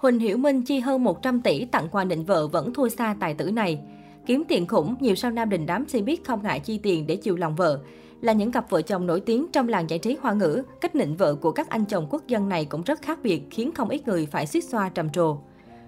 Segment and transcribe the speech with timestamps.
[0.00, 3.34] Huỳnh Hiểu Minh chi hơn 100 tỷ tặng quà định vợ vẫn thua xa tài
[3.34, 3.80] tử này.
[4.26, 7.16] Kiếm tiền khủng, nhiều sao nam đình đám si biết không ngại chi tiền để
[7.16, 7.80] chiều lòng vợ.
[8.20, 11.16] Là những cặp vợ chồng nổi tiếng trong làng giải trí hoa ngữ, cách nịnh
[11.16, 14.08] vợ của các anh chồng quốc dân này cũng rất khác biệt, khiến không ít
[14.08, 15.36] người phải suýt xoa trầm trồ.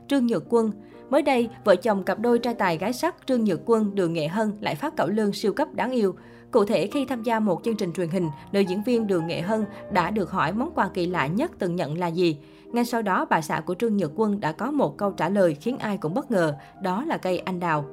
[0.08, 0.70] Trương Nhược Quân
[1.10, 4.28] Mới đây, vợ chồng cặp đôi trai tài gái sắc Trương Nhược Quân, Đường Nghệ
[4.28, 6.14] Hân lại phát cẩu lương siêu cấp đáng yêu.
[6.50, 9.40] Cụ thể, khi tham gia một chương trình truyền hình, nữ diễn viên Đường Nghệ
[9.40, 12.36] Hân đã được hỏi món quà kỳ lạ nhất từng nhận là gì.
[12.72, 15.54] Ngay sau đó, bà xã của Trương Nhược Quân đã có một câu trả lời
[15.54, 17.84] khiến ai cũng bất ngờ, đó là cây anh đào.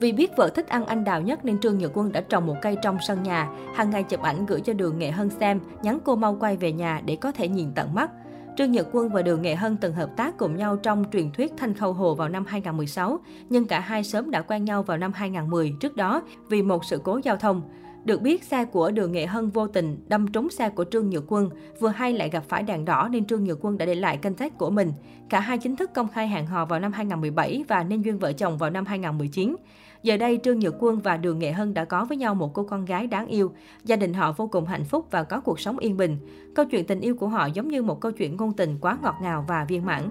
[0.00, 2.56] Vì biết vợ thích ăn anh đào nhất nên Trương Nhược Quân đã trồng một
[2.62, 3.48] cây trong sân nhà.
[3.74, 6.72] Hàng ngày chụp ảnh gửi cho Đường Nghệ Hân xem, nhắn cô mau quay về
[6.72, 8.10] nhà để có thể nhìn tận mắt.
[8.56, 11.52] Trương Nhật Quân và Đường Nghệ Hân từng hợp tác cùng nhau trong truyền thuyết
[11.56, 15.12] Thanh Khâu Hồ vào năm 2016, nhưng cả hai sớm đã quen nhau vào năm
[15.12, 17.62] 2010 trước đó vì một sự cố giao thông.
[18.04, 21.24] Được biết, xe của Đường Nghệ Hân vô tình đâm trúng xe của Trương Nhược
[21.32, 21.50] Quân.
[21.80, 24.34] Vừa hay lại gặp phải đèn đỏ nên Trương Nhược Quân đã để lại kênh
[24.34, 24.92] thách của mình.
[25.28, 28.32] Cả hai chính thức công khai hẹn hò vào năm 2017 và nên duyên vợ
[28.32, 29.56] chồng vào năm 2019.
[30.02, 32.62] Giờ đây, Trương Nhược Quân và Đường Nghệ Hân đã có với nhau một cô
[32.62, 33.52] con gái đáng yêu.
[33.84, 36.18] Gia đình họ vô cùng hạnh phúc và có cuộc sống yên bình.
[36.54, 39.14] Câu chuyện tình yêu của họ giống như một câu chuyện ngôn tình quá ngọt
[39.22, 40.10] ngào và viên mãn.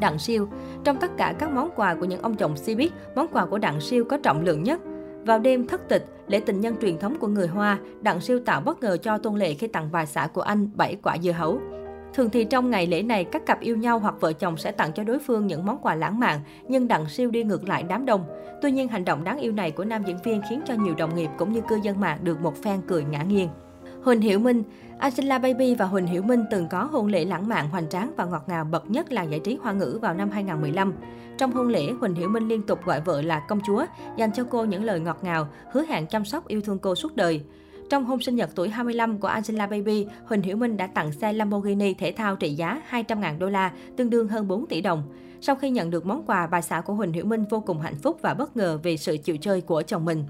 [0.00, 0.48] Đặng Siêu
[0.84, 3.58] Trong tất cả các món quà của những ông chồng si biết, món quà của
[3.58, 4.80] Đặng Siêu có trọng lượng nhất.
[5.24, 8.60] Vào đêm thất tịch, lễ tình nhân truyền thống của người Hoa, Đặng Siêu tạo
[8.60, 11.60] bất ngờ cho Tôn Lệ khi tặng bà xã của anh 7 quả dưa hấu.
[12.14, 14.92] Thường thì trong ngày lễ này, các cặp yêu nhau hoặc vợ chồng sẽ tặng
[14.92, 18.06] cho đối phương những món quà lãng mạn, nhưng Đặng Siêu đi ngược lại đám
[18.06, 18.24] đông.
[18.62, 21.14] Tuy nhiên, hành động đáng yêu này của nam diễn viên khiến cho nhiều đồng
[21.14, 23.48] nghiệp cũng như cư dân mạng được một phen cười ngã nghiêng.
[24.04, 24.62] Huỳnh Hiểu Minh
[24.98, 28.24] Angela Baby và Huỳnh Hiểu Minh từng có hôn lễ lãng mạn hoành tráng và
[28.24, 30.94] ngọt ngào bậc nhất làng giải trí hoa ngữ vào năm 2015.
[31.38, 33.86] Trong hôn lễ, Huỳnh Hiểu Minh liên tục gọi vợ là công chúa,
[34.16, 37.16] dành cho cô những lời ngọt ngào, hứa hẹn chăm sóc yêu thương cô suốt
[37.16, 37.40] đời.
[37.90, 41.32] Trong hôm sinh nhật tuổi 25 của Angela Baby, Huỳnh Hiểu Minh đã tặng xe
[41.32, 45.02] Lamborghini thể thao trị giá 200.000 đô la, tương đương hơn 4 tỷ đồng.
[45.40, 47.96] Sau khi nhận được món quà, bà xã của Huỳnh Hiểu Minh vô cùng hạnh
[48.02, 50.24] phúc và bất ngờ về sự chịu chơi của chồng mình.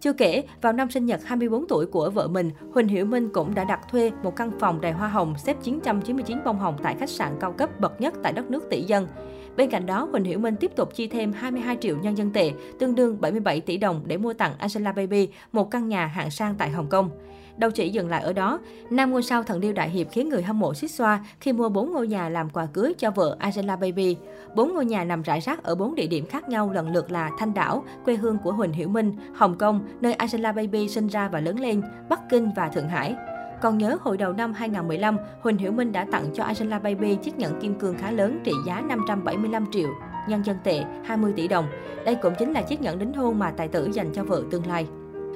[0.00, 3.54] Chưa kể, vào năm sinh nhật 24 tuổi của vợ mình, Huỳnh Hiểu Minh cũng
[3.54, 7.10] đã đặt thuê một căn phòng đầy hoa hồng xếp 999 bông hồng tại khách
[7.10, 9.06] sạn cao cấp bậc nhất tại đất nước tỷ dân.
[9.56, 12.52] Bên cạnh đó, Huỳnh Hiểu Minh tiếp tục chi thêm 22 triệu nhân dân tệ,
[12.78, 16.54] tương đương 77 tỷ đồng để mua tặng Angela Baby một căn nhà hạng sang
[16.58, 17.10] tại Hồng Kông.
[17.56, 20.42] Đâu chỉ dừng lại ở đó, nam ngôi sao thần điêu đại hiệp khiến người
[20.42, 23.76] hâm mộ xích xoa khi mua 4 ngôi nhà làm quà cưới cho vợ Angela
[23.76, 24.16] Baby.
[24.54, 27.30] 4 ngôi nhà nằm rải rác ở 4 địa điểm khác nhau lần lượt là
[27.38, 31.28] Thanh Đảo, quê hương của Huỳnh Hiểu Minh, Hồng Kông, nơi Angela Baby sinh ra
[31.28, 33.14] và lớn lên, Bắc Kinh và Thượng Hải.
[33.62, 37.38] Còn nhớ hồi đầu năm 2015, Huỳnh Hiểu Minh đã tặng cho Angela Baby chiếc
[37.38, 39.88] nhẫn kim cương khá lớn trị giá 575 triệu
[40.28, 41.66] nhân dân tệ 20 tỷ đồng.
[42.04, 44.66] Đây cũng chính là chiếc nhẫn đính hôn mà tài tử dành cho vợ tương
[44.66, 44.86] lai.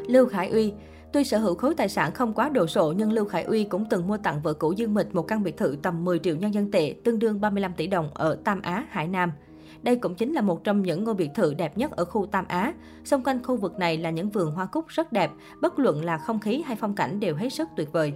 [0.07, 0.73] Lưu Khải Uy
[1.13, 3.85] Tuy sở hữu khối tài sản không quá đồ sộ nhưng Lưu Khải Uy cũng
[3.91, 6.55] từng mua tặng vợ cũ Dương Mịch một căn biệt thự tầm 10 triệu nhân
[6.55, 9.33] dân tệ, tương đương 35 tỷ đồng ở Tam Á, Hải Nam.
[9.83, 12.45] Đây cũng chính là một trong những ngôi biệt thự đẹp nhất ở khu Tam
[12.49, 12.73] Á.
[13.05, 16.19] Xung quanh khu vực này là những vườn hoa cúc rất đẹp, bất luận là
[16.19, 18.13] không khí hay phong cảnh đều hết sức tuyệt vời.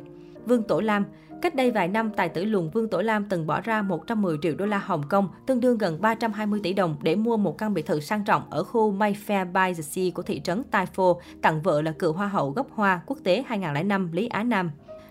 [0.47, 1.05] Vương Tổ Lam
[1.45, 4.55] Cách đây vài năm, tài tử lùn Vương Tổ Lam từng bỏ ra 110 triệu
[4.55, 7.87] đô la Hồng Kông, tương đương gần 320 tỷ đồng để mua một căn biệt
[7.87, 11.63] thự sang trọng ở khu Mayfair by the Sea của thị trấn Tai Fo, tặng
[11.63, 14.71] vợ là cựu hoa hậu gốc hoa quốc tế 2005 Lý Á Nam.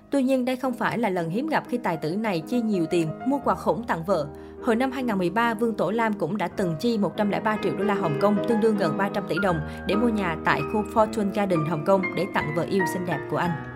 [0.10, 2.86] Tuy nhiên, đây không phải là lần hiếm gặp khi tài tử này chi nhiều
[2.86, 4.28] tiền mua quà khủng tặng vợ.
[4.64, 8.18] Hồi năm 2013, Vương Tổ Lam cũng đã từng chi 103 triệu đô la Hồng
[8.22, 11.84] Kông, tương đương gần 300 tỷ đồng để mua nhà tại khu Fortune Garden Hồng
[11.86, 13.73] Kông để tặng vợ yêu xinh đẹp của anh.